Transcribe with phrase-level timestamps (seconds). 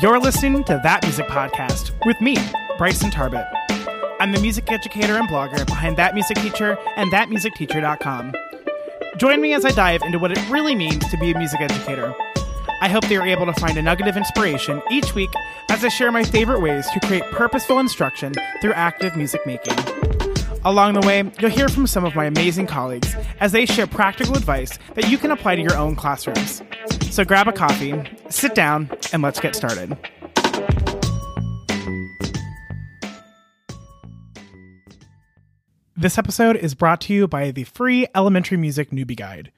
[0.00, 2.36] You're listening to That Music Podcast with me,
[2.76, 3.48] Bryson Tarbett.
[4.20, 8.32] I'm the music educator and blogger behind That Music Teacher and ThatMusicTeacher.com.
[9.16, 12.14] Join me as I dive into what it really means to be a music educator.
[12.80, 15.30] I hope that you're able to find a nugget of inspiration each week
[15.68, 19.97] as I share my favorite ways to create purposeful instruction through active music making.
[20.64, 24.36] Along the way, you'll hear from some of my amazing colleagues as they share practical
[24.36, 26.62] advice that you can apply to your own classrooms.
[27.10, 27.94] So grab a coffee,
[28.28, 29.96] sit down, and let's get started.
[35.96, 39.52] This episode is brought to you by the free Elementary Music Newbie Guide.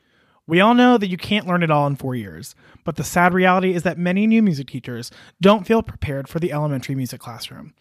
[0.46, 3.32] We all know that you can't learn it all in four years, but the sad
[3.32, 5.10] reality is that many new music teachers
[5.41, 7.72] don't feel prepared for the elementary music classroom.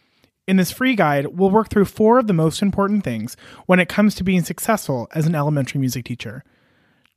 [0.49, 3.88] In this free guide, we'll work through four of the most important things when it
[3.88, 6.44] comes to being successful as an elementary music teacher.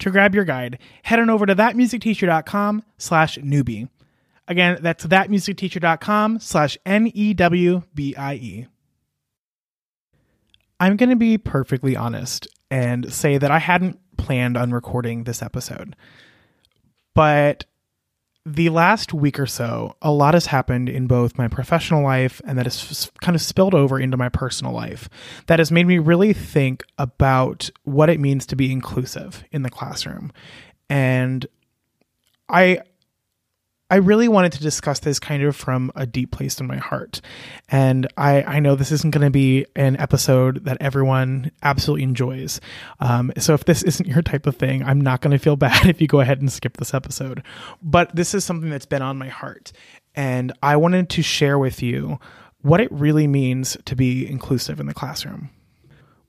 [0.00, 3.88] To grab your guide, head on over to thatmusicteacher.com slash newbie.
[4.46, 8.66] Again, that's thatmusicteacher.com slash N-E-W-B-I-E.
[10.78, 15.40] I'm going to be perfectly honest and say that I hadn't planned on recording this
[15.42, 15.96] episode.
[17.14, 17.64] But
[18.44, 22.58] the last week or so, a lot has happened in both my professional life and
[22.58, 25.08] that has kind of spilled over into my personal life
[25.46, 29.70] that has made me really think about what it means to be inclusive in the
[29.70, 30.32] classroom.
[30.90, 31.46] And
[32.48, 32.80] I
[33.92, 37.20] I really wanted to discuss this kind of from a deep place in my heart.
[37.68, 42.58] And I, I know this isn't going to be an episode that everyone absolutely enjoys.
[43.00, 45.90] Um, so if this isn't your type of thing, I'm not going to feel bad
[45.90, 47.42] if you go ahead and skip this episode.
[47.82, 49.72] But this is something that's been on my heart.
[50.14, 52.18] And I wanted to share with you
[52.62, 55.50] what it really means to be inclusive in the classroom.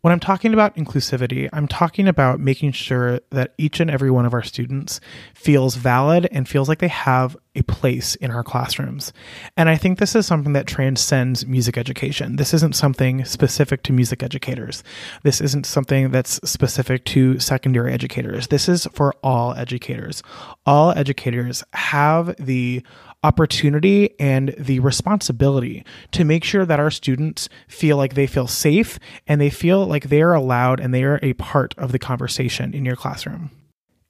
[0.03, 4.25] When I'm talking about inclusivity, I'm talking about making sure that each and every one
[4.25, 4.99] of our students
[5.33, 9.13] feels valid and feels like they have a place in our classrooms.
[9.55, 12.35] And I think this is something that transcends music education.
[12.35, 14.83] This isn't something specific to music educators.
[15.23, 18.47] This isn't something that's specific to secondary educators.
[18.47, 20.21] This is for all educators.
[20.65, 22.83] All educators have the
[23.23, 28.99] opportunity and the responsibility to make sure that our students feel like they feel safe
[29.27, 32.73] and they feel like they are allowed and they are a part of the conversation
[32.73, 33.49] in your classroom.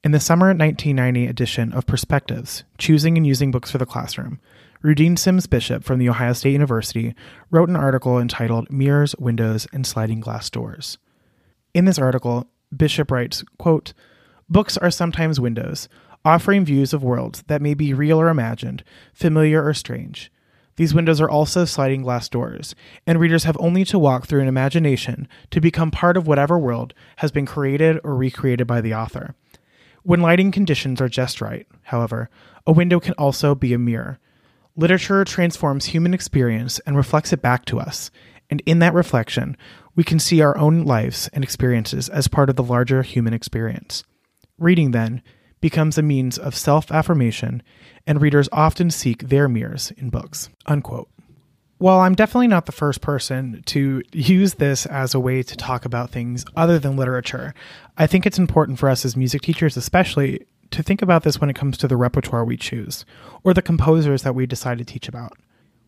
[0.04, 4.40] In the summer 1990 edition of Perspectives Choosing and Using Books for the Classroom,
[4.84, 7.16] Rudine Sims Bishop from The Ohio State University
[7.52, 10.98] wrote an article entitled Mirrors, Windows, and Sliding Glass Doors.
[11.74, 13.94] In this article, Bishop writes, quote,
[14.50, 15.88] Books are sometimes windows,
[16.26, 20.32] offering views of worlds that may be real or imagined, familiar or strange.
[20.76, 22.74] These windows are also sliding glass doors,
[23.06, 26.94] and readers have only to walk through an imagination to become part of whatever world
[27.18, 29.36] has been created or recreated by the author.
[30.02, 32.30] When lighting conditions are just right, however,
[32.66, 34.20] a window can also be a mirror.
[34.76, 38.10] Literature transforms human experience and reflects it back to us,
[38.50, 39.56] and in that reflection,
[39.96, 44.04] we can see our own lives and experiences as part of the larger human experience.
[44.58, 45.22] Reading, then,
[45.64, 47.64] becomes a means of self affirmation,
[48.06, 50.50] and readers often seek their mirrors in books.
[50.66, 51.08] Unquote.
[51.78, 55.86] While I'm definitely not the first person to use this as a way to talk
[55.86, 57.54] about things other than literature,
[57.98, 61.50] I think it's important for us as music teachers, especially, to think about this when
[61.50, 63.06] it comes to the repertoire we choose
[63.46, 65.38] or the composers that we decide to teach about.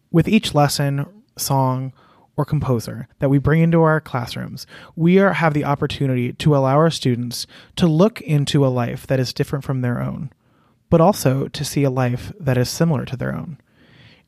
[0.09, 1.05] With each lesson,
[1.37, 1.91] song,
[2.37, 6.75] or composer that we bring into our classrooms, we are, have the opportunity to allow
[6.75, 10.31] our students to look into a life that is different from their own,
[10.89, 13.57] but also to see a life that is similar to their own.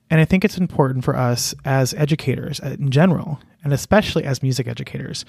[0.09, 4.41] And I think it's important for us as educators uh, in general, and especially as
[4.41, 5.25] music educators,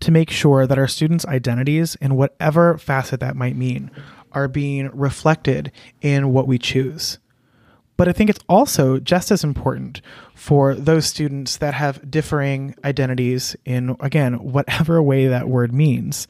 [0.00, 3.90] to make sure that our students' identities, in whatever facet that might mean,
[4.32, 5.70] are being reflected
[6.00, 7.18] in what we choose.
[7.96, 10.00] But I think it's also just as important
[10.34, 16.26] for those students that have differing identities in, again, whatever way that word means,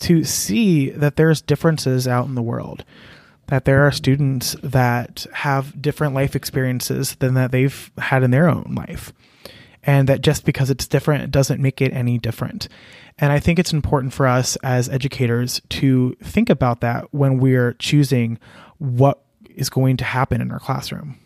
[0.00, 2.84] to see that there's differences out in the world.
[3.48, 8.48] That there are students that have different life experiences than that they've had in their
[8.48, 9.12] own life.
[9.82, 12.68] And that just because it's different, doesn't make it any different.
[13.18, 17.74] And I think it's important for us as educators to think about that when we're
[17.74, 18.38] choosing
[18.78, 19.23] what
[19.54, 21.18] is going to happen in our classroom.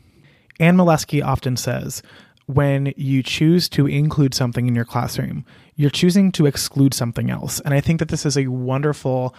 [0.61, 2.03] Anne Mileski often says,
[2.47, 5.45] when you choose to include something in your classroom,
[5.77, 7.61] you're choosing to exclude something else.
[7.61, 9.35] And I think that this is a wonderful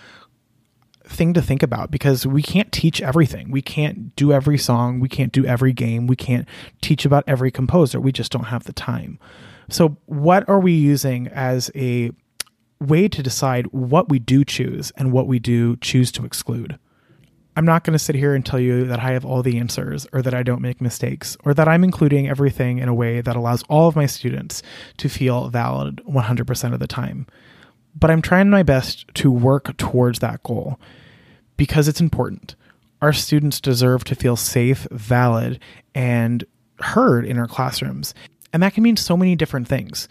[1.06, 3.50] thing to think about because we can't teach everything.
[3.50, 5.00] We can't do every song.
[5.00, 6.06] We can't do every game.
[6.06, 6.48] We can't
[6.82, 8.00] teach about every composer.
[8.00, 9.18] We just don't have the time.
[9.70, 12.12] So, what are we using as a
[12.80, 16.78] way to decide what we do choose and what we do choose to exclude?
[17.60, 20.08] I'm not going to sit here and tell you that I have all the answers
[20.14, 23.36] or that I don't make mistakes or that I'm including everything in a way that
[23.36, 24.64] allows all of my students
[24.96, 27.28] to feel valid 100% of the time.
[27.94, 30.80] But I'm trying my best to work towards that goal
[31.58, 32.56] because it's important.
[33.02, 35.60] Our students deserve to feel safe, valid,
[35.94, 36.46] and
[36.80, 38.14] heard in our classrooms.
[38.54, 40.08] And that can mean so many different things,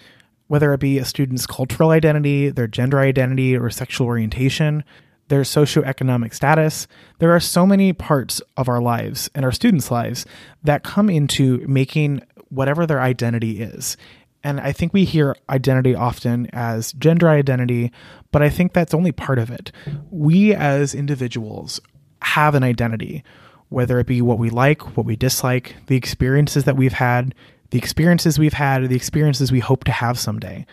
[0.48, 4.84] whether it be a student's cultural identity, their gender identity, or sexual orientation,
[5.28, 6.86] their socioeconomic status.
[7.18, 10.26] There are so many parts of our lives and our students' lives
[10.62, 13.96] that come into making whatever their identity is.
[14.44, 17.92] And I think we hear identity often as gender identity,
[18.30, 19.72] but I think that's only part of it.
[20.10, 21.80] We as individuals
[22.22, 23.24] have an identity,
[23.68, 27.34] whether it be what we like, what we dislike, the experiences that we've had,
[27.70, 30.64] the experiences we've had, the experiences we hope to have someday.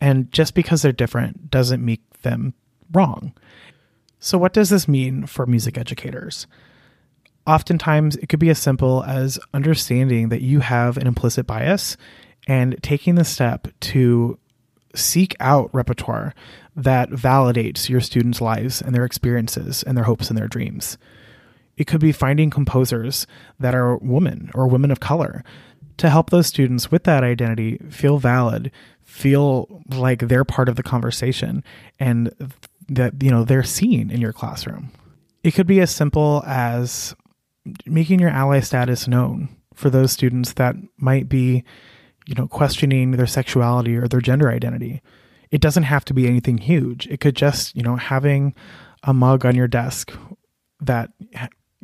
[0.00, 2.54] And just because they're different doesn't make them
[2.92, 3.32] wrong.
[4.24, 6.46] So, what does this mean for music educators?
[7.44, 11.96] Oftentimes, it could be as simple as understanding that you have an implicit bias
[12.46, 14.38] and taking the step to
[14.94, 16.36] seek out repertoire
[16.76, 20.98] that validates your students' lives and their experiences and their hopes and their dreams.
[21.76, 23.26] It could be finding composers
[23.58, 25.42] that are women or women of color
[25.96, 28.70] to help those students with that identity feel valid,
[29.02, 31.64] feel like they're part of the conversation,
[31.98, 32.32] and
[32.94, 34.90] that you know they're seen in your classroom.
[35.42, 37.14] It could be as simple as
[37.86, 41.64] making your ally status known for those students that might be
[42.26, 45.02] you know, questioning their sexuality or their gender identity.
[45.50, 47.06] It doesn't have to be anything huge.
[47.08, 48.54] It could just, you know, having
[49.02, 50.12] a mug on your desk
[50.80, 51.10] that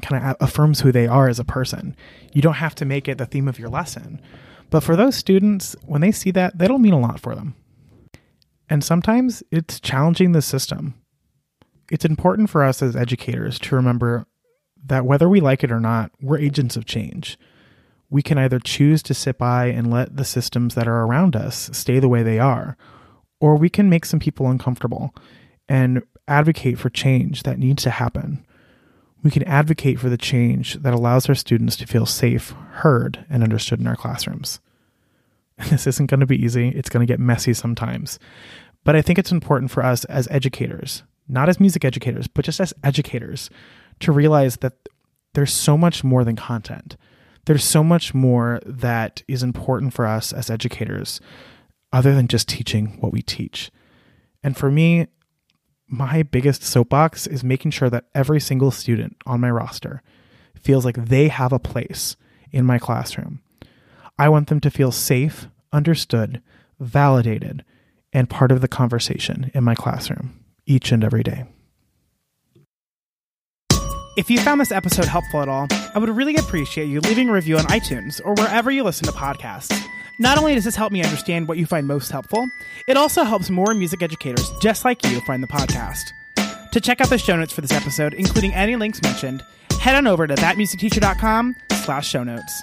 [0.03, 1.97] kind of affirms who they are as a person.
[2.33, 4.21] You don't have to make it the theme of your lesson.
[4.71, 7.55] But for those students, when they see that, that'll mean a lot for them.
[8.71, 10.95] And sometimes it's challenging the system.
[11.91, 14.27] It's important for us as educators to remember
[14.85, 17.39] that whether we like it or not, we're agents of change
[18.11, 21.71] we can either choose to sit by and let the systems that are around us
[21.73, 22.77] stay the way they are,
[23.41, 25.15] or we can make some people uncomfortable
[25.69, 28.45] and advocate for change that needs to happen.
[29.23, 33.43] We can advocate for the change that allows our students to feel safe, heard, and
[33.43, 34.61] understood in our classrooms.
[35.71, 36.69] This isn't going to be easy.
[36.69, 38.19] It's going to get messy sometimes.
[38.85, 42.61] But I think it's important for us as educators, not as music educators, but just
[42.61, 43.51] as educators,
[44.01, 44.89] to realize that
[45.35, 46.97] there's so much more than content
[47.49, 51.19] there's so much more that is important for us as educators
[51.95, 53.71] other than just teaching what we teach.
[54.43, 55.07] And for me,
[55.87, 60.03] my biggest soapbox is making sure that every single student on my roster
[60.61, 62.17] feels like they have a place
[62.53, 63.41] in my classroom.
[64.19, 66.43] I want them to feel safe, understood,
[66.81, 67.65] validated,
[68.13, 71.45] and part of the conversation in my classroom each and every day.
[74.17, 77.33] If you found this episode helpful at all, I would really appreciate you leaving a
[77.33, 79.81] review on iTunes or wherever you listen to podcasts.
[80.19, 82.45] Not only does this help me understand what you find most helpful,
[82.89, 86.03] it also helps more music educators just like you find the podcast.
[86.73, 89.45] To check out the show notes for this episode, including any links mentioned,
[89.81, 91.55] head on over to thatmusicteacher.com
[91.85, 92.63] slash show notes.